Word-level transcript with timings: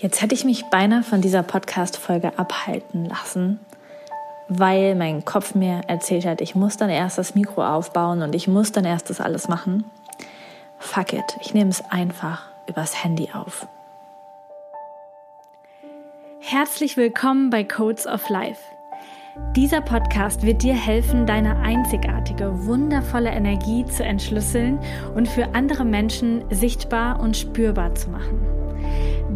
Jetzt 0.00 0.22
hätte 0.22 0.34
ich 0.34 0.46
mich 0.46 0.64
beinahe 0.70 1.02
von 1.02 1.20
dieser 1.20 1.42
Podcast-Folge 1.42 2.38
abhalten 2.38 3.04
lassen, 3.04 3.60
weil 4.48 4.94
mein 4.94 5.26
Kopf 5.26 5.54
mir 5.54 5.82
erzählt 5.88 6.24
hat, 6.24 6.40
ich 6.40 6.54
muss 6.54 6.78
dann 6.78 6.88
erst 6.88 7.18
das 7.18 7.34
Mikro 7.34 7.62
aufbauen 7.62 8.22
und 8.22 8.34
ich 8.34 8.48
muss 8.48 8.72
dann 8.72 8.86
erst 8.86 9.10
das 9.10 9.20
alles 9.20 9.46
machen. 9.46 9.84
Fuck 10.78 11.12
it, 11.12 11.36
ich 11.42 11.52
nehme 11.52 11.68
es 11.68 11.84
einfach 11.90 12.46
übers 12.66 13.04
Handy 13.04 13.28
auf. 13.34 13.68
Herzlich 16.38 16.96
willkommen 16.96 17.50
bei 17.50 17.62
Codes 17.62 18.06
of 18.06 18.26
Life. 18.30 18.62
Dieser 19.54 19.82
Podcast 19.82 20.44
wird 20.44 20.62
dir 20.62 20.74
helfen, 20.74 21.26
deine 21.26 21.58
einzigartige, 21.58 22.64
wundervolle 22.64 23.30
Energie 23.30 23.84
zu 23.84 24.02
entschlüsseln 24.02 24.78
und 25.14 25.28
für 25.28 25.54
andere 25.54 25.84
Menschen 25.84 26.42
sichtbar 26.48 27.20
und 27.20 27.36
spürbar 27.36 27.94
zu 27.94 28.08
machen. 28.08 28.49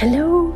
Hallo! 0.00 0.52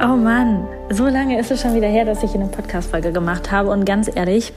Oh 0.00 0.16
Mann, 0.16 0.68
so 0.88 1.06
lange 1.06 1.40
ist 1.40 1.50
es 1.50 1.60
schon 1.60 1.74
wieder 1.74 1.88
her, 1.88 2.04
dass 2.04 2.22
ich 2.22 2.34
eine 2.34 2.46
Podcast-Folge 2.46 3.10
gemacht 3.10 3.50
habe. 3.50 3.70
Und 3.70 3.84
ganz 3.84 4.08
ehrlich, 4.14 4.52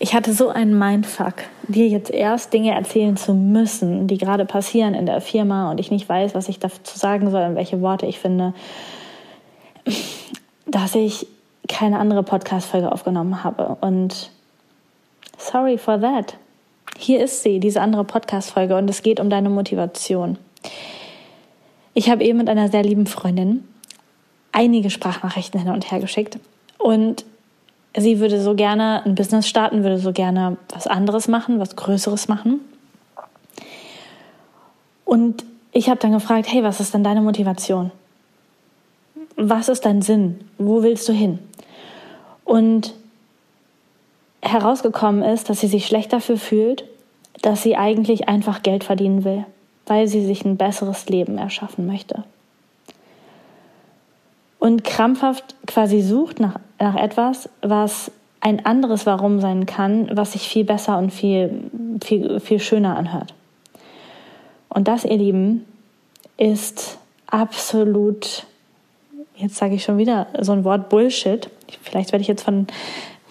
ich 0.00 0.14
hatte 0.14 0.32
so 0.32 0.48
einen 0.48 0.76
Mindfuck, 0.76 1.34
dir 1.68 1.86
jetzt 1.86 2.10
erst 2.10 2.52
Dinge 2.52 2.74
erzählen 2.74 3.16
zu 3.16 3.34
müssen, 3.34 4.08
die 4.08 4.18
gerade 4.18 4.46
passieren 4.46 4.94
in 4.94 5.06
der 5.06 5.20
Firma 5.20 5.70
und 5.70 5.78
ich 5.78 5.92
nicht 5.92 6.08
weiß, 6.08 6.34
was 6.34 6.48
ich 6.48 6.58
dazu 6.58 6.98
sagen 6.98 7.30
soll 7.30 7.42
und 7.44 7.54
welche 7.54 7.80
Worte 7.82 8.06
ich 8.06 8.18
finde, 8.18 8.52
dass 10.66 10.96
ich 10.96 11.28
keine 11.68 12.00
andere 12.00 12.24
Podcast-Folge 12.24 12.90
aufgenommen 12.90 13.44
habe. 13.44 13.76
Und 13.80 14.32
sorry 15.38 15.78
for 15.78 16.00
that. 16.00 16.36
Hier 16.98 17.22
ist 17.22 17.44
sie, 17.44 17.60
diese 17.60 17.80
andere 17.80 18.02
Podcast-Folge, 18.02 18.76
und 18.76 18.90
es 18.90 19.02
geht 19.02 19.20
um 19.20 19.30
deine 19.30 19.50
Motivation. 19.50 20.36
Ich 22.00 22.08
habe 22.08 22.24
eben 22.24 22.38
mit 22.38 22.48
einer 22.48 22.70
sehr 22.70 22.82
lieben 22.82 23.04
Freundin 23.04 23.62
einige 24.52 24.88
Sprachnachrichten 24.88 25.60
hin 25.60 25.70
und 25.70 25.92
her 25.92 26.00
geschickt 26.00 26.38
und 26.78 27.26
sie 27.94 28.20
würde 28.20 28.40
so 28.40 28.54
gerne 28.54 29.02
ein 29.04 29.14
Business 29.14 29.46
starten, 29.46 29.82
würde 29.82 29.98
so 29.98 30.10
gerne 30.10 30.56
was 30.70 30.86
anderes 30.86 31.28
machen, 31.28 31.60
was 31.60 31.76
Größeres 31.76 32.26
machen. 32.26 32.60
Und 35.04 35.44
ich 35.72 35.90
habe 35.90 36.00
dann 36.00 36.12
gefragt, 36.12 36.50
hey, 36.50 36.64
was 36.64 36.80
ist 36.80 36.94
denn 36.94 37.04
deine 37.04 37.20
Motivation? 37.20 37.90
Was 39.36 39.68
ist 39.68 39.84
dein 39.84 40.00
Sinn? 40.00 40.40
Wo 40.56 40.82
willst 40.82 41.06
du 41.06 41.12
hin? 41.12 41.38
Und 42.46 42.94
herausgekommen 44.40 45.22
ist, 45.22 45.50
dass 45.50 45.60
sie 45.60 45.68
sich 45.68 45.86
schlecht 45.86 46.14
dafür 46.14 46.38
fühlt, 46.38 46.84
dass 47.42 47.62
sie 47.62 47.76
eigentlich 47.76 48.26
einfach 48.26 48.62
Geld 48.62 48.84
verdienen 48.84 49.22
will 49.22 49.44
weil 49.90 50.06
sie 50.06 50.24
sich 50.24 50.44
ein 50.44 50.56
besseres 50.56 51.08
Leben 51.08 51.36
erschaffen 51.36 51.84
möchte. 51.84 52.22
Und 54.60 54.84
krampfhaft 54.84 55.56
quasi 55.66 56.00
sucht 56.00 56.38
nach, 56.38 56.60
nach 56.78 56.94
etwas, 56.94 57.48
was 57.60 58.12
ein 58.40 58.64
anderes 58.64 59.04
Warum 59.04 59.40
sein 59.40 59.66
kann, 59.66 60.08
was 60.12 60.32
sich 60.32 60.48
viel 60.48 60.64
besser 60.64 60.96
und 60.96 61.10
viel, 61.10 61.70
viel, 62.04 62.38
viel 62.38 62.60
schöner 62.60 62.96
anhört. 62.96 63.34
Und 64.68 64.86
das, 64.86 65.04
ihr 65.04 65.16
Lieben, 65.16 65.66
ist 66.36 66.98
absolut, 67.26 68.46
jetzt 69.34 69.56
sage 69.56 69.74
ich 69.74 69.82
schon 69.82 69.98
wieder 69.98 70.28
so 70.38 70.52
ein 70.52 70.62
Wort 70.62 70.88
Bullshit. 70.88 71.50
Vielleicht 71.82 72.12
werde 72.12 72.22
ich 72.22 72.28
jetzt 72.28 72.44
von, 72.44 72.68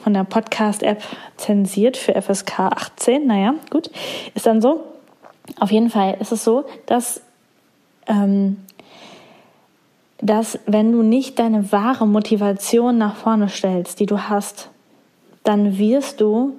von 0.03 0.13
der 0.13 0.25
Podcast-App 0.25 1.01
zensiert 1.37 1.95
für 1.95 2.21
FSK 2.21 2.59
18. 2.59 3.25
Naja, 3.27 3.55
gut, 3.69 3.89
ist 4.35 4.45
dann 4.45 4.61
so. 4.61 4.83
Auf 5.59 5.71
jeden 5.71 5.89
Fall 5.89 6.17
ist 6.19 6.31
es 6.31 6.43
so, 6.43 6.65
dass, 6.85 7.21
ähm, 8.07 8.57
dass 10.19 10.59
wenn 10.65 10.91
du 10.91 11.01
nicht 11.01 11.39
deine 11.39 11.71
wahre 11.71 12.07
Motivation 12.07 12.97
nach 12.97 13.15
vorne 13.15 13.49
stellst, 13.49 13.99
die 13.99 14.05
du 14.05 14.29
hast, 14.29 14.69
dann 15.43 15.77
wirst 15.77 16.21
du 16.21 16.53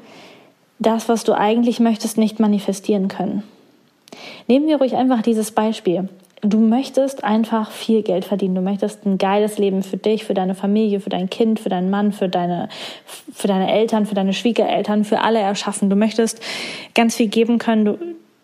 das, 0.78 1.08
was 1.08 1.24
du 1.24 1.34
eigentlich 1.34 1.78
möchtest, 1.78 2.18
nicht 2.18 2.40
manifestieren 2.40 3.08
können. 3.08 3.42
Nehmen 4.48 4.66
wir 4.66 4.78
ruhig 4.78 4.96
einfach 4.96 5.22
dieses 5.22 5.52
Beispiel. 5.52 6.08
Du 6.42 6.58
möchtest 6.58 7.22
einfach 7.22 7.70
viel 7.70 8.02
Geld 8.02 8.24
verdienen. 8.24 8.54
Du 8.54 8.62
möchtest 8.62 9.04
ein 9.04 9.18
geiles 9.18 9.58
Leben 9.58 9.82
für 9.82 9.98
dich, 9.98 10.24
für 10.24 10.32
deine 10.32 10.54
Familie, 10.54 11.00
für 11.00 11.10
dein 11.10 11.28
Kind, 11.28 11.60
für 11.60 11.68
deinen 11.68 11.90
Mann, 11.90 12.12
für 12.12 12.30
deine, 12.30 12.70
für 13.04 13.46
deine 13.46 13.70
Eltern, 13.70 14.06
für 14.06 14.14
deine 14.14 14.32
Schwiegereltern, 14.32 15.04
für 15.04 15.20
alle 15.20 15.38
erschaffen. 15.38 15.90
Du 15.90 15.96
möchtest 15.96 16.40
ganz 16.94 17.14
viel 17.16 17.28
geben 17.28 17.58
können. 17.58 17.84
Du, 17.84 17.98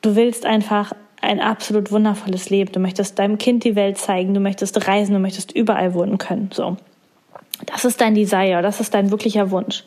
Du 0.06 0.14
willst 0.14 0.46
einfach 0.46 0.92
ein 1.20 1.40
absolut 1.40 1.90
wundervolles 1.90 2.48
Leben. 2.48 2.70
Du 2.70 2.78
möchtest 2.78 3.18
deinem 3.18 3.38
Kind 3.38 3.64
die 3.64 3.74
Welt 3.74 3.98
zeigen, 3.98 4.34
du 4.34 4.38
möchtest 4.38 4.86
reisen, 4.86 5.14
du 5.14 5.18
möchtest 5.18 5.50
überall 5.50 5.94
wohnen 5.94 6.16
können. 6.16 6.48
So. 6.54 6.76
Das 7.66 7.84
ist 7.84 8.00
dein 8.00 8.14
Desire, 8.14 8.62
das 8.62 8.78
ist 8.78 8.94
dein 8.94 9.10
wirklicher 9.10 9.50
Wunsch. 9.50 9.82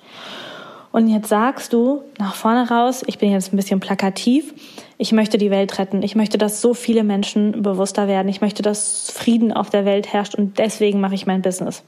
Und 0.92 1.08
jetzt 1.08 1.30
sagst 1.30 1.72
du 1.72 2.02
nach 2.18 2.36
vorne 2.36 2.70
raus, 2.70 3.02
ich 3.08 3.18
bin 3.18 3.32
jetzt 3.32 3.54
ein 3.54 3.56
bisschen 3.56 3.80
plakativ, 3.80 4.54
ich 4.98 5.14
möchte 5.14 5.38
die 5.38 5.52
Welt 5.52 5.80
retten, 5.80 6.04
ich 6.04 6.18
möchte, 6.18 6.38
dass 6.38 6.60
so 6.60 6.74
viele 6.74 7.06
Menschen 7.06 7.62
bewusster 7.62 8.10
werden, 8.10 8.28
ich 8.28 8.42
möchte, 8.42 8.62
dass 8.62 9.12
Frieden 9.12 9.54
auf 9.54 9.70
der 9.70 9.86
Welt 9.86 10.12
herrscht 10.12 10.36
und 10.36 10.60
deswegen 10.60 11.00
mache 11.00 11.16
ich 11.16 11.28
mein 11.28 11.42
Business. 11.42 11.82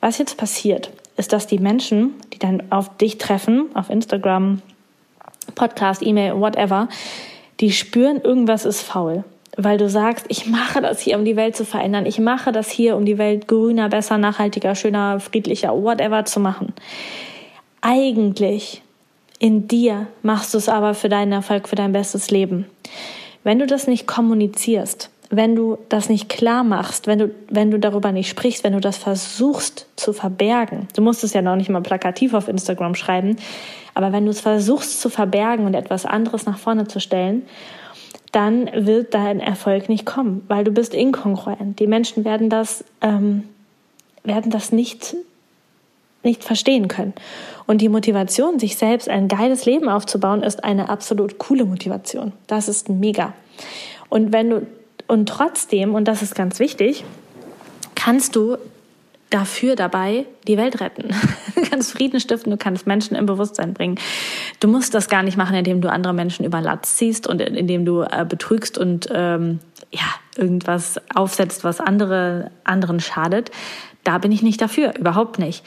Was 0.00 0.18
jetzt 0.18 0.36
passiert, 0.36 0.92
ist, 1.16 1.32
dass 1.32 1.48
die 1.48 1.58
Menschen, 1.58 2.14
die 2.32 2.38
dann 2.38 2.70
auf 2.70 2.96
dich 2.98 3.18
treffen, 3.18 3.70
auf 3.74 3.90
Instagram, 3.90 4.62
Podcast, 5.56 6.00
E-Mail, 6.06 6.38
whatever, 6.40 6.86
die 7.60 7.72
spüren, 7.72 8.20
irgendwas 8.20 8.64
ist 8.64 8.82
faul. 8.82 9.24
Weil 9.56 9.78
du 9.78 9.88
sagst, 9.88 10.26
ich 10.28 10.46
mache 10.46 10.80
das 10.80 11.00
hier, 11.00 11.18
um 11.18 11.24
die 11.24 11.36
Welt 11.36 11.56
zu 11.56 11.64
verändern. 11.64 12.06
Ich 12.06 12.18
mache 12.18 12.52
das 12.52 12.70
hier, 12.70 12.96
um 12.96 13.04
die 13.04 13.18
Welt 13.18 13.48
grüner, 13.48 13.88
besser, 13.88 14.16
nachhaltiger, 14.16 14.74
schöner, 14.74 15.20
friedlicher, 15.20 15.70
whatever 15.70 16.24
zu 16.24 16.40
machen. 16.40 16.72
Eigentlich 17.80 18.82
in 19.38 19.66
dir 19.66 20.06
machst 20.22 20.54
du 20.54 20.58
es 20.58 20.68
aber 20.68 20.94
für 20.94 21.08
deinen 21.08 21.32
Erfolg, 21.32 21.68
für 21.68 21.76
dein 21.76 21.92
bestes 21.92 22.30
Leben. 22.30 22.66
Wenn 23.42 23.58
du 23.58 23.66
das 23.66 23.86
nicht 23.86 24.06
kommunizierst, 24.06 25.10
wenn 25.30 25.54
du 25.54 25.78
das 25.88 26.08
nicht 26.08 26.28
klar 26.28 26.64
machst, 26.64 27.06
wenn 27.06 27.20
du, 27.20 27.30
wenn 27.48 27.70
du 27.70 27.78
darüber 27.78 28.10
nicht 28.10 28.28
sprichst, 28.28 28.64
wenn 28.64 28.72
du 28.72 28.80
das 28.80 28.96
versuchst 28.96 29.86
zu 29.94 30.12
verbergen, 30.12 30.88
du 30.96 31.02
musst 31.02 31.22
es 31.22 31.32
ja 31.32 31.40
noch 31.40 31.54
nicht 31.54 31.70
mal 31.70 31.80
plakativ 31.80 32.34
auf 32.34 32.48
Instagram 32.48 32.96
schreiben, 32.96 33.36
aber 33.94 34.12
wenn 34.12 34.24
du 34.24 34.30
es 34.30 34.40
versuchst 34.40 35.00
zu 35.00 35.08
verbergen 35.08 35.66
und 35.66 35.74
etwas 35.74 36.04
anderes 36.04 36.46
nach 36.46 36.58
vorne 36.58 36.88
zu 36.88 37.00
stellen, 37.00 37.42
dann 38.32 38.70
wird 38.74 39.14
dein 39.14 39.40
Erfolg 39.40 39.88
nicht 39.88 40.04
kommen, 40.04 40.44
weil 40.48 40.64
du 40.64 40.72
bist 40.72 40.94
inkongruent. 40.94 41.78
Die 41.78 41.86
Menschen 41.86 42.24
werden 42.24 42.48
das, 42.48 42.84
ähm, 43.00 43.44
werden 44.22 44.50
das 44.50 44.72
nicht, 44.72 45.16
nicht 46.22 46.44
verstehen 46.44 46.88
können. 46.88 47.14
Und 47.66 47.80
die 47.80 47.88
Motivation, 47.88 48.58
sich 48.58 48.76
selbst 48.76 49.08
ein 49.08 49.28
geiles 49.28 49.64
Leben 49.64 49.88
aufzubauen, 49.88 50.42
ist 50.42 50.62
eine 50.64 50.88
absolut 50.88 51.38
coole 51.38 51.64
Motivation. 51.64 52.32
Das 52.46 52.68
ist 52.68 52.88
mega. 52.88 53.32
Und 54.08 54.32
wenn 54.32 54.50
du, 54.50 54.66
und 55.10 55.28
trotzdem, 55.28 55.94
und 55.94 56.06
das 56.06 56.22
ist 56.22 56.36
ganz 56.36 56.60
wichtig, 56.60 57.04
kannst 57.96 58.36
du 58.36 58.56
dafür 59.28 59.74
dabei 59.74 60.24
die 60.46 60.56
Welt 60.56 60.80
retten. 60.80 61.10
Du 61.56 61.76
kannst 61.76 61.92
Frieden 61.92 62.18
stiften, 62.18 62.50
du 62.50 62.56
kannst 62.56 62.86
Menschen 62.86 63.16
im 63.16 63.26
Bewusstsein 63.26 63.74
bringen. 63.74 63.96
Du 64.58 64.66
musst 64.66 64.94
das 64.94 65.08
gar 65.08 65.22
nicht 65.22 65.36
machen, 65.36 65.54
indem 65.54 65.80
du 65.80 65.90
andere 65.90 66.12
Menschen 66.12 66.44
über 66.44 66.60
Latz 66.60 66.96
ziehst 66.96 67.28
und 67.28 67.40
indem 67.40 67.84
du 67.84 68.02
äh, 68.02 68.26
betrügst 68.28 68.76
und 68.76 69.08
ähm, 69.12 69.60
ja 69.92 70.06
irgendwas 70.36 71.00
aufsetzt, 71.14 71.62
was 71.62 71.80
andere 71.80 72.50
anderen 72.64 72.98
schadet. 72.98 73.50
Da 74.02 74.18
bin 74.18 74.32
ich 74.32 74.42
nicht 74.42 74.60
dafür, 74.60 74.94
überhaupt 74.98 75.38
nicht. 75.38 75.64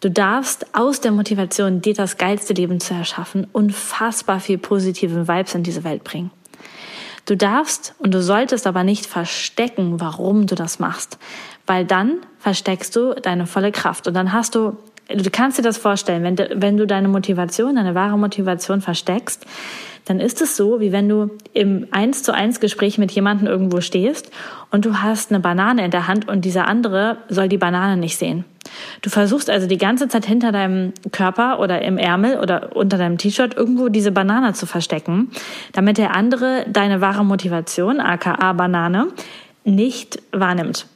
Du 0.00 0.10
darfst 0.10 0.74
aus 0.74 1.00
der 1.00 1.12
Motivation, 1.12 1.80
dir 1.80 1.94
das 1.94 2.18
geilste 2.18 2.54
Leben 2.54 2.80
zu 2.80 2.92
erschaffen, 2.92 3.46
unfassbar 3.52 4.40
viel 4.40 4.58
positive 4.58 5.28
Vibes 5.28 5.54
in 5.54 5.62
diese 5.62 5.84
Welt 5.84 6.04
bringen. 6.04 6.30
Du 7.30 7.36
darfst 7.36 7.94
und 7.98 8.12
du 8.12 8.20
solltest 8.20 8.66
aber 8.66 8.82
nicht 8.82 9.06
verstecken, 9.06 10.00
warum 10.00 10.48
du 10.48 10.56
das 10.56 10.80
machst, 10.80 11.16
weil 11.64 11.84
dann 11.84 12.18
versteckst 12.40 12.96
du 12.96 13.14
deine 13.14 13.46
volle 13.46 13.70
Kraft 13.70 14.08
und 14.08 14.14
dann 14.14 14.32
hast 14.32 14.56
du 14.56 14.76
du 15.08 15.30
kannst 15.30 15.56
dir 15.56 15.62
das 15.62 15.78
vorstellen, 15.78 16.24
wenn, 16.24 16.60
wenn 16.60 16.76
du 16.76 16.88
deine 16.88 17.06
Motivation, 17.06 17.76
deine 17.76 17.94
wahre 17.94 18.18
Motivation 18.18 18.80
versteckst, 18.80 19.46
dann 20.06 20.18
ist 20.18 20.40
es 20.40 20.56
so, 20.56 20.80
wie 20.80 20.90
wenn 20.90 21.08
du 21.08 21.30
im 21.52 21.86
eins 21.92 22.24
zu 22.24 22.34
eins 22.34 22.58
Gespräch 22.58 22.98
mit 22.98 23.12
jemandem 23.12 23.46
irgendwo 23.46 23.80
stehst 23.80 24.32
und 24.72 24.84
du 24.84 24.96
hast 24.96 25.30
eine 25.30 25.38
Banane 25.38 25.84
in 25.84 25.92
der 25.92 26.08
Hand 26.08 26.26
und 26.26 26.44
dieser 26.44 26.66
andere 26.66 27.18
soll 27.28 27.48
die 27.48 27.58
Banane 27.58 27.96
nicht 27.96 28.16
sehen. 28.16 28.44
Du 29.02 29.10
versuchst 29.10 29.48
also 29.48 29.66
die 29.66 29.78
ganze 29.78 30.08
Zeit 30.08 30.26
hinter 30.26 30.52
deinem 30.52 30.92
Körper 31.12 31.60
oder 31.60 31.82
im 31.82 31.98
Ärmel 31.98 32.38
oder 32.38 32.76
unter 32.76 32.98
deinem 32.98 33.18
T-Shirt 33.18 33.56
irgendwo 33.56 33.88
diese 33.88 34.12
Banane 34.12 34.52
zu 34.52 34.66
verstecken, 34.66 35.30
damit 35.72 35.98
der 35.98 36.14
andere 36.14 36.66
deine 36.68 37.00
wahre 37.00 37.24
Motivation, 37.24 38.00
aka 38.00 38.52
Banane, 38.52 39.08
nicht 39.64 40.20
wahrnimmt. 40.32 40.86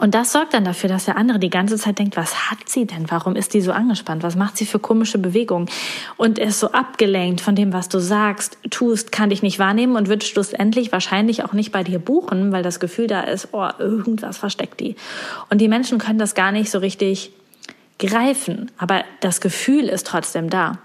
Und 0.00 0.14
das 0.14 0.32
sorgt 0.32 0.54
dann 0.54 0.64
dafür, 0.64 0.88
dass 0.88 1.04
der 1.04 1.18
andere 1.18 1.38
die 1.38 1.50
ganze 1.50 1.76
Zeit 1.76 1.98
denkt, 1.98 2.16
was 2.16 2.50
hat 2.50 2.70
sie 2.70 2.86
denn? 2.86 3.10
Warum 3.10 3.36
ist 3.36 3.52
die 3.52 3.60
so 3.60 3.70
angespannt? 3.70 4.22
Was 4.22 4.34
macht 4.34 4.56
sie 4.56 4.64
für 4.64 4.78
komische 4.78 5.18
Bewegungen? 5.18 5.68
Und 6.16 6.38
er 6.38 6.48
ist 6.48 6.58
so 6.58 6.72
abgelenkt 6.72 7.42
von 7.42 7.54
dem, 7.54 7.74
was 7.74 7.90
du 7.90 7.98
sagst, 7.98 8.56
tust, 8.70 9.12
kann 9.12 9.28
dich 9.28 9.42
nicht 9.42 9.58
wahrnehmen 9.58 9.96
und 9.96 10.08
wird 10.08 10.24
schlussendlich 10.24 10.90
wahrscheinlich 10.90 11.44
auch 11.44 11.52
nicht 11.52 11.70
bei 11.70 11.84
dir 11.84 11.98
buchen, 11.98 12.50
weil 12.50 12.62
das 12.62 12.80
Gefühl 12.80 13.08
da 13.08 13.20
ist, 13.20 13.48
oh, 13.52 13.68
irgendwas 13.78 14.38
versteckt 14.38 14.80
die. 14.80 14.96
Und 15.50 15.60
die 15.60 15.68
Menschen 15.68 15.98
können 15.98 16.18
das 16.18 16.34
gar 16.34 16.50
nicht 16.50 16.70
so 16.70 16.78
richtig 16.78 17.32
greifen, 17.98 18.70
aber 18.78 19.04
das 19.20 19.42
Gefühl 19.42 19.84
ist 19.84 20.06
trotzdem 20.06 20.48
da. 20.48 20.78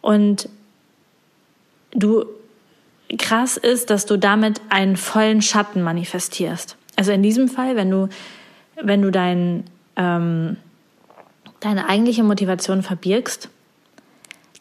Und 0.00 0.48
du 1.92 2.24
krass 3.16 3.56
ist, 3.56 3.90
dass 3.90 4.06
du 4.06 4.16
damit 4.16 4.60
einen 4.70 4.96
vollen 4.96 5.40
Schatten 5.40 5.82
manifestierst. 5.82 6.76
Also 6.96 7.12
in 7.12 7.22
diesem 7.22 7.48
Fall, 7.48 7.76
wenn 7.76 7.90
du, 7.90 8.08
wenn 8.80 9.02
du 9.02 9.10
dein, 9.10 9.64
ähm, 9.96 10.56
deine 11.60 11.88
eigentliche 11.88 12.22
Motivation 12.22 12.82
verbirgst, 12.82 13.48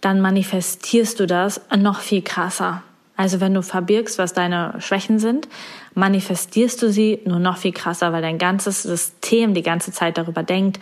dann 0.01 0.19
manifestierst 0.19 1.19
du 1.19 1.27
das 1.27 1.61
noch 1.77 1.99
viel 1.99 2.21
krasser. 2.21 2.83
Also 3.15 3.39
wenn 3.39 3.53
du 3.53 3.61
verbirgst, 3.61 4.17
was 4.17 4.33
deine 4.33 4.75
Schwächen 4.79 5.19
sind, 5.19 5.47
manifestierst 5.93 6.81
du 6.81 6.91
sie 6.91 7.19
nur 7.25 7.39
noch 7.39 7.57
viel 7.57 7.71
krasser, 7.71 8.11
weil 8.11 8.21
dein 8.21 8.39
ganzes 8.39 8.83
System 8.83 9.53
die 9.53 9.61
ganze 9.61 9.91
Zeit 9.91 10.17
darüber 10.17 10.43
denkt, 10.43 10.79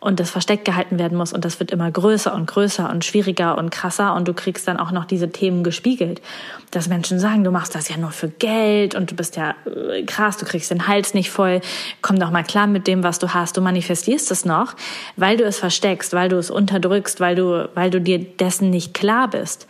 und 0.00 0.18
das 0.18 0.30
versteckt 0.30 0.64
gehalten 0.64 0.98
werden 0.98 1.16
muss. 1.16 1.32
Und 1.32 1.44
das 1.44 1.60
wird 1.60 1.70
immer 1.70 1.90
größer 1.90 2.34
und 2.34 2.46
größer 2.46 2.90
und 2.90 3.04
schwieriger 3.04 3.58
und 3.58 3.70
krasser. 3.70 4.14
Und 4.14 4.26
du 4.26 4.32
kriegst 4.34 4.66
dann 4.66 4.78
auch 4.78 4.90
noch 4.90 5.04
diese 5.04 5.30
Themen 5.30 5.62
gespiegelt, 5.62 6.22
dass 6.70 6.88
Menschen 6.88 7.20
sagen, 7.20 7.44
du 7.44 7.50
machst 7.50 7.74
das 7.74 7.90
ja 7.90 7.98
nur 7.98 8.10
für 8.10 8.28
Geld 8.28 8.94
und 8.94 9.10
du 9.10 9.14
bist 9.14 9.36
ja 9.36 9.54
äh, 9.66 10.02
krass, 10.04 10.38
du 10.38 10.46
kriegst 10.46 10.70
den 10.70 10.88
Hals 10.88 11.12
nicht 11.12 11.30
voll, 11.30 11.60
komm 12.00 12.18
doch 12.18 12.30
mal 12.30 12.44
klar 12.44 12.66
mit 12.66 12.86
dem, 12.86 13.04
was 13.04 13.18
du 13.18 13.34
hast, 13.34 13.58
du 13.58 13.60
manifestierst 13.60 14.30
es 14.30 14.46
noch, 14.46 14.74
weil 15.16 15.36
du 15.36 15.44
es 15.44 15.58
versteckst, 15.58 16.14
weil 16.14 16.30
du 16.30 16.38
es 16.38 16.50
unterdrückst, 16.50 17.20
weil 17.20 17.36
du, 17.36 17.68
weil 17.74 17.90
du 17.90 18.00
dir 18.00 18.18
dessen 18.18 18.70
nicht 18.70 18.94
klar 18.94 19.28
bist. 19.28 19.66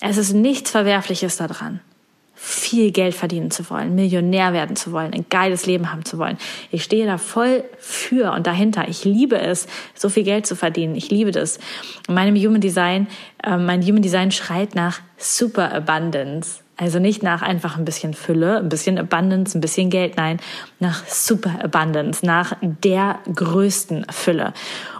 Es 0.00 0.18
ist 0.18 0.34
nichts 0.34 0.70
Verwerfliches 0.70 1.38
daran 1.38 1.80
viel 2.46 2.92
Geld 2.92 3.14
verdienen 3.14 3.50
zu 3.50 3.70
wollen, 3.70 3.94
Millionär 3.94 4.52
werden 4.52 4.76
zu 4.76 4.92
wollen, 4.92 5.14
ein 5.14 5.24
geiles 5.30 5.64
Leben 5.64 5.90
haben 5.90 6.04
zu 6.04 6.18
wollen. 6.18 6.36
Ich 6.70 6.84
stehe 6.84 7.06
da 7.06 7.16
voll 7.16 7.64
für 7.78 8.32
und 8.32 8.46
dahinter. 8.46 8.86
Ich 8.86 9.06
liebe 9.06 9.40
es, 9.40 9.66
so 9.94 10.10
viel 10.10 10.24
Geld 10.24 10.46
zu 10.46 10.54
verdienen. 10.54 10.94
Ich 10.94 11.10
liebe 11.10 11.30
das. 11.30 11.58
In 12.06 12.14
meinem 12.14 12.36
Human 12.36 12.60
Design, 12.60 13.06
äh, 13.42 13.56
mein 13.56 13.82
Human 13.82 14.02
Design 14.02 14.30
schreit 14.30 14.74
nach 14.74 15.00
Super 15.16 15.72
Abundance. 15.72 16.60
Also 16.76 16.98
nicht 16.98 17.22
nach 17.22 17.40
einfach 17.40 17.78
ein 17.78 17.86
bisschen 17.86 18.12
Fülle, 18.12 18.58
ein 18.58 18.68
bisschen 18.68 18.98
Abundance, 18.98 19.56
ein 19.56 19.62
bisschen 19.62 19.88
Geld, 19.88 20.18
nein, 20.18 20.38
nach 20.80 21.06
Super 21.06 21.64
Abundance, 21.64 22.26
nach 22.26 22.56
der 22.60 23.20
größten 23.32 24.04
Fülle. 24.10 24.52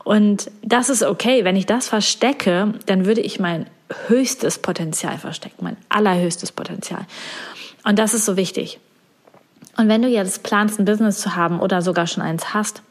Und 0.02 0.50
das 0.62 0.88
ist 0.88 1.02
okay. 1.02 1.44
Wenn 1.44 1.56
ich 1.56 1.66
das 1.66 1.88
verstecke, 1.88 2.72
dann 2.86 3.04
würde 3.04 3.20
ich 3.20 3.38
mein 3.38 3.66
höchstes 4.08 4.58
Potenzial 4.58 5.18
verstecken, 5.18 5.64
mein 5.64 5.76
allerhöchstes 5.88 6.52
Potenzial. 6.52 7.06
Und 7.84 7.98
das 7.98 8.14
ist 8.14 8.24
so 8.24 8.36
wichtig. 8.36 8.80
Und 9.76 9.88
wenn 9.88 10.02
du 10.02 10.08
jetzt 10.08 10.42
planst, 10.42 10.78
ein 10.78 10.84
Business 10.84 11.20
zu 11.20 11.36
haben 11.36 11.60
oder 11.60 11.82
sogar 11.82 12.06
schon 12.06 12.22
eins 12.22 12.54
hast, 12.54 12.82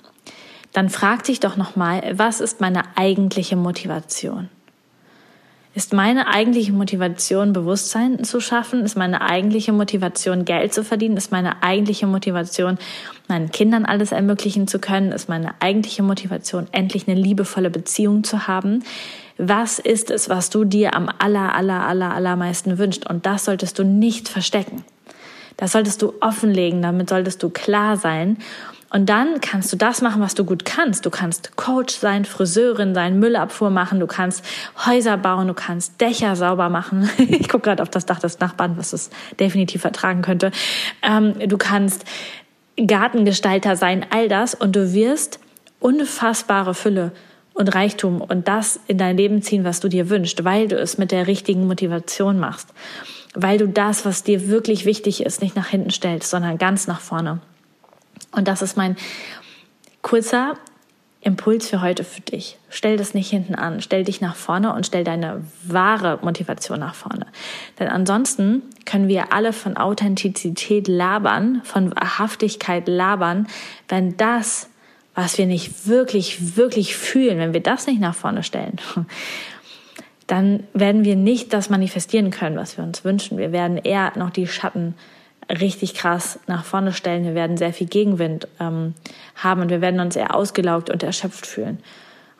dann 0.74 0.90
frag 0.90 1.24
dich 1.24 1.40
doch 1.40 1.56
nochmal, 1.56 2.13
was 2.16 2.42
ist 2.42 2.60
meine 2.60 2.84
eigentliche 2.98 3.56
Motivation? 3.56 4.50
Ist 5.75 5.92
meine 5.92 6.28
eigentliche 6.28 6.72
Motivation, 6.72 7.51
Bewusstsein 7.51 8.24
zu 8.24 8.39
schaffen? 8.39 8.84
Ist 8.84 8.96
meine 8.96 9.22
eigentliche 9.22 9.74
Motivation, 9.74 10.46
Geld 10.46 10.72
zu 10.72 10.84
verdienen? 10.84 11.18
Ist 11.18 11.31
meine 11.31 11.63
eigentliche 11.63 12.06
Motivation, 12.06 12.78
meinen 13.28 13.50
Kindern 13.50 13.86
alles 13.86 14.12
ermöglichen 14.12 14.68
zu 14.68 14.78
können? 14.78 15.12
Ist 15.12 15.30
meine 15.30 15.56
eigentliche 15.62 16.04
Motivation, 16.04 16.68
endlich 16.72 17.07
eine 17.07 17.19
liebevolle 17.19 17.72
Beziehung 17.72 18.24
zu 18.24 18.48
haben? 18.48 18.84
Was 19.38 19.80
ist 19.80 20.12
es, 20.12 20.30
was 20.30 20.50
du 20.50 20.63
dir 20.63 20.95
am 20.95 21.09
aller, 21.19 21.56
aller, 21.56 21.88
aller, 21.88 22.13
allermeisten 22.13 22.77
wünschst? 22.77 23.09
Und 23.09 23.25
das 23.25 23.45
solltest 23.45 23.80
du 23.80 23.83
nicht 23.83 24.30
verstecken. 24.30 24.83
Das 25.57 25.71
solltest 25.71 26.01
du 26.01 26.13
offenlegen, 26.21 26.81
damit 26.81 27.09
solltest 27.09 27.41
du 27.44 27.50
klar 27.50 27.97
sein. 27.97 28.38
Und 28.94 29.07
dann 29.07 29.41
kannst 29.41 29.74
du 29.74 29.75
das 29.75 30.03
machen, 30.03 30.21
was 30.21 30.35
du 30.35 30.45
gut 30.45 30.65
kannst. 30.65 31.06
Du 31.07 31.09
kannst 31.09 31.57
Coach 31.57 31.95
sein, 31.95 32.25
Friseurin 32.25 32.94
sein, 32.94 33.19
Müllabfuhr 33.19 33.71
machen, 33.71 34.00
du 34.00 34.06
kannst 34.06 34.45
Häuser 34.85 35.18
bauen, 35.18 35.47
du 35.47 35.56
kannst 35.56 36.00
Dächer 36.00 36.36
sauber 36.36 36.69
machen. 36.69 37.09
ich 37.18 37.50
gucke 37.50 37.63
gerade 37.63 37.81
auf 37.81 37.89
das 37.89 38.06
Dach 38.06 38.19
des 38.19 38.39
Nachbarn, 38.39 38.77
was 38.77 38.94
es 38.94 39.09
definitiv 39.39 39.81
vertragen 39.81 40.21
könnte. 40.21 40.51
Ähm, 41.01 41.33
du 41.47 41.57
kannst 41.57 42.06
Gartengestalter 42.77 43.75
sein, 43.75 44.06
all 44.12 44.27
das. 44.27 44.53
Und 44.53 44.75
du 44.75 44.94
wirst 44.94 45.39
unfassbare 45.79 46.75
Fülle 46.75 47.13
und 47.53 47.73
Reichtum 47.73 48.21
und 48.21 48.47
das 48.47 48.79
in 48.88 48.97
dein 48.97 49.17
Leben 49.17 49.41
ziehen, 49.41 49.63
was 49.63 49.79
du 49.79 49.88
dir 49.88 50.09
wünschst, 50.09 50.44
weil 50.44 50.67
du 50.67 50.75
es 50.75 50.97
mit 50.97 51.11
der 51.11 51.27
richtigen 51.27 51.67
Motivation 51.67 52.39
machst, 52.39 52.73
weil 53.35 53.57
du 53.57 53.67
das, 53.67 54.05
was 54.05 54.23
dir 54.23 54.47
wirklich 54.47 54.85
wichtig 54.85 55.23
ist, 55.23 55.41
nicht 55.41 55.55
nach 55.55 55.67
hinten 55.67 55.91
stellst, 55.91 56.29
sondern 56.29 56.57
ganz 56.57 56.88
nach 56.88 57.00
vorne. 57.01 57.39
Und 58.31 58.47
das 58.47 58.61
ist 58.61 58.77
mein 58.77 58.95
kurzer 60.01 60.55
Impuls 61.21 61.69
für 61.69 61.81
heute 61.81 62.03
für 62.03 62.21
dich. 62.21 62.57
Stell 62.69 62.97
das 62.97 63.13
nicht 63.13 63.29
hinten 63.29 63.55
an, 63.55 63.81
stell 63.81 64.03
dich 64.03 64.19
nach 64.19 64.35
vorne 64.35 64.73
und 64.73 64.85
stell 64.85 65.05
deine 65.05 65.41
wahre 65.63 66.19
Motivation 66.21 66.79
nach 66.79 66.95
vorne. 66.95 67.27
Denn 67.79 67.88
ansonsten 67.88 68.61
können 68.85 69.07
wir 69.07 69.31
alle 69.31 69.53
von 69.53 69.77
Authentizität 69.77 70.89
labern, 70.89 71.61
von 71.63 71.95
Wahrhaftigkeit 71.95 72.89
labern, 72.89 73.47
wenn 73.88 74.17
das 74.17 74.69
was 75.15 75.38
wir 75.38 75.45
nicht 75.45 75.88
wirklich, 75.88 76.57
wirklich 76.57 76.95
fühlen, 76.95 77.38
wenn 77.38 77.54
wir 77.54 77.62
das 77.62 77.88
nicht 77.88 78.01
nach 78.01 78.15
vorne 78.15 78.44
stellen, 78.44 78.77
dann 80.27 80.63
werden 80.74 81.04
wir 81.04 81.15
nicht 81.15 81.54
das 81.54 81.70
manifestieren 81.70 82.32
können, 82.32 82.55
was 82.55 82.77
wir 82.77 82.84
uns 82.84 83.03
wünschen. 83.03 83.38
Wir 83.38 83.51
werden 83.51 83.77
eher 83.77 84.13
noch 84.17 84.29
die 84.29 84.48
Schatten 84.48 84.96
richtig 85.50 85.93
krass 85.93 86.39
nach 86.48 86.63
vorne 86.63 86.93
stellen. 86.93 87.25
Wir 87.25 87.36
werden 87.36 87.58
sehr 87.58 87.74
viel 87.74 87.88
Gegenwind 87.88 88.48
ähm, 88.60 88.93
haben 89.36 89.62
und 89.62 89.70
wir 89.70 89.82
werden 89.82 90.00
uns 90.00 90.15
eher 90.15 90.34
ausgelaugt 90.34 90.89
und 90.89 91.03
erschöpft 91.03 91.46
fühlen. 91.46 91.79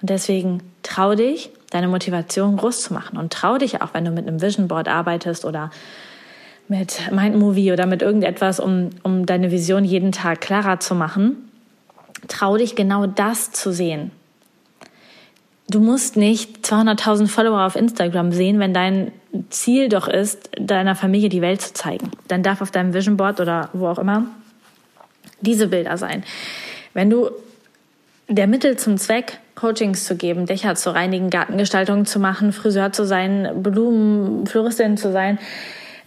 Und 0.02 0.10
deswegen 0.10 0.64
trau 0.82 1.14
dich, 1.14 1.52
deine 1.70 1.90
Motivation 1.90 2.58
groß 2.58 2.82
zu 2.84 2.94
machen 2.94 3.18
und 3.18 3.34
trau 3.34 3.58
dich 3.58 3.82
auch, 3.82 3.94
wenn 3.94 4.06
du 4.06 4.12
mit 4.12 4.28
einem 4.28 4.42
Vision 4.42 4.68
Board 4.68 4.88
arbeitest 4.88 5.44
oder 5.44 5.70
mit 6.70 7.12
Mind 7.12 7.36
Movie 7.36 7.74
oder 7.74 7.86
mit 7.86 8.02
irgendetwas, 8.02 8.60
um, 8.60 8.92
um 9.04 9.26
deine 9.26 9.52
Vision 9.52 9.84
jeden 9.84 10.14
Tag 10.14 10.40
klarer 10.40 10.80
zu 10.80 10.96
machen 10.96 11.50
Trau 12.28 12.58
dich 12.58 12.76
genau 12.76 13.06
das 13.06 13.52
zu 13.52 13.72
sehen. 13.72 14.12
Du 15.70 15.80
musst 15.80 16.18
nicht 16.18 16.66
200.000 16.66 17.28
Follower 17.28 17.66
auf 17.66 17.76
Instagram 17.76 18.32
sehen, 18.32 18.60
wenn 18.60 18.74
dein 18.74 19.12
Ziel 19.50 19.90
doch 19.90 20.08
ist, 20.08 20.50
deiner 20.60 20.96
Familie 20.96 21.30
die 21.30 21.42
Welt 21.42 21.62
zu 21.62 21.74
zeigen. 21.74 22.12
Dann 22.28 22.44
darf 22.44 22.62
auf 22.62 22.70
deinem 22.70 22.94
Vision 22.94 23.18
Board 23.18 23.40
oder 23.40 23.70
wo 23.74 23.88
auch 23.88 23.98
immer 23.98 24.26
diese 25.42 25.68
Bilder 25.68 25.98
sein. 25.98 26.24
Wenn 26.94 27.10
du 27.10 27.30
der 28.28 28.48
Mittel 28.48 28.78
zum 28.78 28.98
Zweck, 28.98 29.40
Coachings 29.56 30.06
zu 30.06 30.16
geben, 30.16 30.46
Dächer 30.46 30.76
zu 30.76 30.94
reinigen, 30.94 31.30
Gartengestaltung 31.30 32.06
zu 32.06 32.20
machen, 32.20 32.52
Friseur 32.52 32.92
zu 32.92 33.06
sein, 33.06 33.50
Blumenfloristin 33.62 34.98
zu 34.98 35.12
sein, 35.12 35.40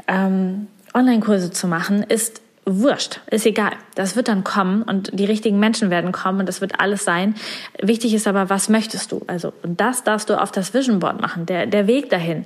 ähm, 0.08 0.66
Online-Kurse 0.94 1.50
zu 1.50 1.68
machen, 1.68 2.02
ist 2.02 2.40
wurscht, 2.66 3.20
ist 3.30 3.46
egal. 3.46 3.72
Das 3.94 4.16
wird 4.16 4.28
dann 4.28 4.44
kommen 4.44 4.82
und 4.82 5.18
die 5.18 5.24
richtigen 5.24 5.58
Menschen 5.60 5.88
werden 5.88 6.12
kommen 6.12 6.40
und 6.40 6.46
das 6.46 6.60
wird 6.60 6.80
alles 6.80 7.04
sein. 7.04 7.36
Wichtig 7.80 8.12
ist 8.12 8.26
aber, 8.26 8.50
was 8.50 8.68
möchtest 8.68 9.12
du? 9.12 9.22
Also, 9.28 9.52
und 9.62 9.80
das 9.80 10.02
darfst 10.02 10.28
du 10.28 10.40
auf 10.40 10.50
das 10.50 10.74
Vision 10.74 10.98
Board 10.98 11.20
machen. 11.20 11.46
Der, 11.46 11.66
der 11.66 11.86
Weg 11.86 12.10
dahin 12.10 12.44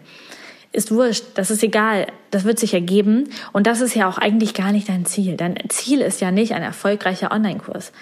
ist 0.73 0.93
wurscht. 0.93 1.25
Das 1.35 1.51
ist 1.51 1.63
egal. 1.63 2.07
Das 2.31 2.45
wird 2.45 2.59
sich 2.59 2.75
ergeben. 2.75 3.31
Und 3.53 3.67
das 3.67 3.81
ist 3.81 3.95
ja 3.95 4.09
auch 4.09 4.19
eigentlich 4.19 4.55
gar 4.55 4.73
nicht 4.73 4.89
dein 4.89 5.07
Ziel. 5.07 5.37
Dein 5.37 5.57
Ziel 5.69 6.01
ist 6.01 6.21
ja 6.21 6.31
nicht 6.31 6.53
ein 6.55 6.63
erfolgreicher 6.63 7.33
Online-Kurs. 7.33 7.93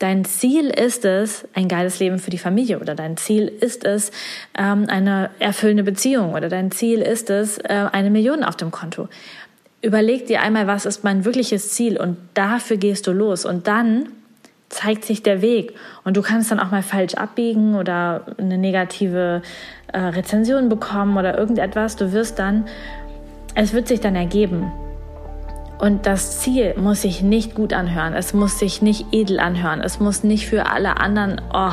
Dein 0.00 0.24
Ziel 0.24 0.70
ist 0.70 1.04
es, 1.04 1.46
ein 1.52 1.68
geiles 1.68 1.98
Leben 1.98 2.18
für 2.18 2.30
die 2.30 2.38
Familie 2.38 2.80
oder 2.80 2.94
dein 2.94 3.18
Ziel 3.18 3.48
ist 3.48 3.84
es, 3.84 4.12
ähm, 4.58 4.86
eine 4.88 5.28
erfüllende 5.38 5.82
Beziehung 5.82 6.32
oder 6.32 6.48
dein 6.48 6.70
Ziel 6.70 7.02
ist 7.02 7.28
es, 7.28 7.58
äh, 7.58 7.86
eine 7.92 8.08
Million 8.08 8.42
auf 8.42 8.56
dem 8.56 8.70
Konto 8.70 9.08
überleg 9.82 10.26
dir 10.26 10.40
einmal, 10.42 10.66
was 10.66 10.86
ist 10.86 11.04
mein 11.04 11.24
wirkliches 11.24 11.70
Ziel 11.70 11.98
und 11.98 12.16
dafür 12.34 12.76
gehst 12.76 13.06
du 13.06 13.12
los 13.12 13.44
und 13.44 13.66
dann 13.66 14.08
zeigt 14.68 15.04
sich 15.04 15.22
der 15.22 15.42
Weg. 15.42 15.74
Und 16.04 16.16
du 16.16 16.22
kannst 16.22 16.50
dann 16.50 16.60
auch 16.60 16.70
mal 16.70 16.82
falsch 16.82 17.14
abbiegen 17.14 17.74
oder 17.74 18.26
eine 18.38 18.56
negative 18.56 19.42
äh, 19.92 19.98
Rezension 19.98 20.68
bekommen 20.68 21.18
oder 21.18 21.36
irgendetwas. 21.36 21.96
Du 21.96 22.12
wirst 22.12 22.38
dann, 22.38 22.66
es 23.54 23.72
wird 23.72 23.88
sich 23.88 24.00
dann 24.00 24.14
ergeben. 24.14 24.70
Und 25.80 26.06
das 26.06 26.40
Ziel 26.40 26.74
muss 26.76 27.02
sich 27.02 27.22
nicht 27.22 27.54
gut 27.54 27.72
anhören. 27.72 28.14
Es 28.14 28.32
muss 28.32 28.58
sich 28.58 28.80
nicht 28.80 29.06
edel 29.12 29.40
anhören. 29.40 29.80
Es 29.80 29.98
muss 29.98 30.22
nicht 30.22 30.46
für 30.46 30.66
alle 30.66 30.98
anderen, 30.98 31.40
oh, 31.52 31.72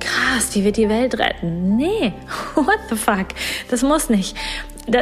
krass, 0.00 0.50
die 0.52 0.64
wird 0.64 0.78
die 0.78 0.88
Welt 0.88 1.18
retten. 1.18 1.76
Nee, 1.76 2.12
what 2.56 2.78
the 2.88 2.96
fuck? 2.96 3.26
Das 3.70 3.82
muss 3.82 4.08
nicht. 4.08 4.36
Da, 4.88 5.00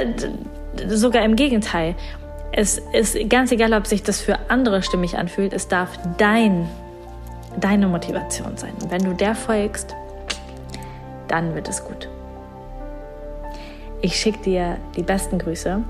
sogar 0.89 1.25
im 1.25 1.37
Gegenteil. 1.37 1.95
Es 2.53 2.79
ist 2.93 3.17
ganz 3.29 3.53
egal, 3.53 3.73
ob 3.75 3.87
sich 3.87 4.03
das 4.03 4.21
für 4.21 4.39
andere 4.49 4.83
stimmig 4.83 5.19
anfühlt. 5.19 5.53
Es 5.53 5.69
darf 5.69 5.99
dein, 6.17 6.69
deine 7.61 7.87
Motivation 7.89 8.57
sein. 8.57 8.73
Und 8.83 8.91
wenn 8.91 9.05
du 9.05 9.15
der 9.15 9.35
folgst, 9.35 9.95
dann 11.29 11.55
wird 11.55 11.69
es 11.69 11.85
gut. 11.85 12.09
Ich 14.01 14.17
schicke 14.17 14.43
dir 14.43 14.77
die 14.97 15.03
besten 15.03 15.39
Grüße 15.39 15.83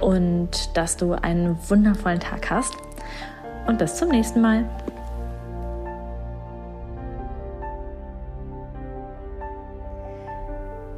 und 0.00 0.76
dass 0.76 0.96
du 0.96 1.12
einen 1.12 1.58
wundervollen 1.68 2.20
Tag 2.20 2.50
hast. 2.50 2.74
Und 3.66 3.78
bis 3.78 3.96
zum 3.96 4.10
nächsten 4.10 4.40
Mal. 4.40 4.64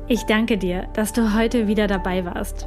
Ich 0.08 0.24
danke 0.24 0.56
dir, 0.56 0.86
dass 0.94 1.12
du 1.12 1.34
heute 1.34 1.66
wieder 1.66 1.86
dabei 1.86 2.24
warst. 2.24 2.66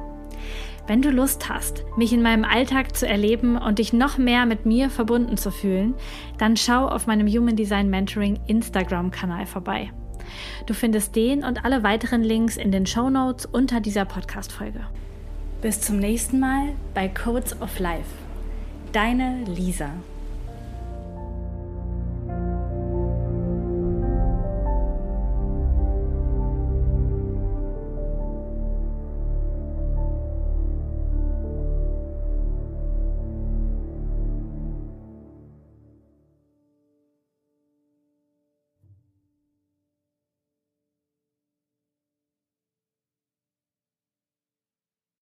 Wenn 0.87 1.01
du 1.01 1.11
Lust 1.11 1.47
hast, 1.49 1.83
mich 1.95 2.11
in 2.11 2.21
meinem 2.21 2.43
Alltag 2.43 2.95
zu 2.95 3.07
erleben 3.07 3.57
und 3.57 3.79
dich 3.79 3.93
noch 3.93 4.17
mehr 4.17 4.45
mit 4.45 4.65
mir 4.65 4.89
verbunden 4.89 5.37
zu 5.37 5.51
fühlen, 5.51 5.93
dann 6.37 6.57
schau 6.57 6.87
auf 6.87 7.07
meinem 7.07 7.27
Human 7.27 7.55
Design 7.55 7.89
Mentoring 7.89 8.39
Instagram-Kanal 8.47 9.45
vorbei. 9.45 9.91
Du 10.65 10.73
findest 10.73 11.15
den 11.15 11.43
und 11.43 11.65
alle 11.65 11.83
weiteren 11.83 12.23
Links 12.23 12.57
in 12.57 12.71
den 12.71 12.85
Show 12.85 13.09
Notes 13.09 13.45
unter 13.45 13.79
dieser 13.79 14.05
Podcast-Folge. 14.05 14.81
Bis 15.61 15.81
zum 15.81 15.99
nächsten 15.99 16.39
Mal 16.39 16.69
bei 16.93 17.07
Codes 17.07 17.59
of 17.61 17.79
Life. 17.79 18.09
Deine 18.91 19.43
Lisa. 19.45 19.91